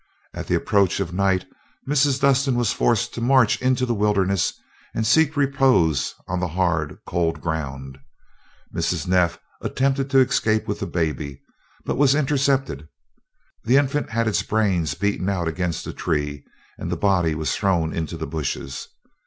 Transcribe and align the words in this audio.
At 0.33 0.47
the 0.47 0.55
approach 0.55 0.99
of 0.99 1.13
night, 1.13 1.45
Mrs. 1.87 2.19
Dustin 2.21 2.55
was 2.55 2.73
forced 2.73 3.13
to 3.13 3.21
march 3.21 3.61
into 3.61 3.85
the 3.85 3.93
wilderness 3.93 4.51
and 4.95 5.05
seek 5.05 5.37
repose 5.37 6.15
on 6.27 6.39
the 6.39 6.47
hard, 6.47 6.97
cold 7.05 7.39
ground. 7.39 7.99
Mrs. 8.73 9.05
Neff 9.05 9.37
attempted 9.61 10.09
to 10.09 10.17
escape 10.17 10.67
with 10.67 10.79
the 10.79 10.87
baby, 10.87 11.43
but 11.85 11.97
was 11.97 12.15
intercepted. 12.15 12.87
The 13.63 13.77
infant 13.77 14.09
had 14.09 14.27
its 14.27 14.41
brains 14.41 14.95
beaten 14.95 15.29
out 15.29 15.47
against 15.47 15.85
a 15.85 15.93
tree, 15.93 16.45
and 16.79 16.91
the 16.91 16.97
body 16.97 17.35
was 17.35 17.55
thrown 17.55 17.93
into 17.93 18.17
the 18.17 18.25
bushes. 18.25 18.87